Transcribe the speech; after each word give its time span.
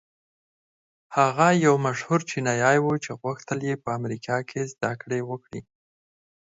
هغه 1.17 1.47
يو 1.65 1.73
مشهور 1.87 2.19
چينايي 2.31 2.77
و 2.81 2.87
چې 3.03 3.11
غوښتل 3.21 3.59
يې 3.69 3.75
په 3.83 3.89
امريکا 3.99 4.37
کې 4.49 4.69
زدهکړې 4.71 5.19
وکړي. 5.29 5.61